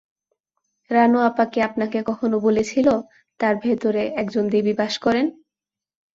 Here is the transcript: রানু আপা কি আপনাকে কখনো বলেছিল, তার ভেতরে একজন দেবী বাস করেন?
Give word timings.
রানু 0.91 1.17
আপা 1.19 1.45
কি 1.51 1.59
আপনাকে 1.61 1.97
কখনো 2.09 2.35
বলেছিল, 2.39 2.87
তার 3.39 3.55
ভেতরে 3.63 4.03
একজন 4.21 4.43
দেবী 4.53 4.73
বাস 4.73 4.93
করেন? 4.97 5.25